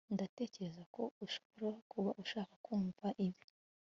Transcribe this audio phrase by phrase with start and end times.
[0.15, 3.45] ndatekereza ko ushobora kuba ushaka kumva ibi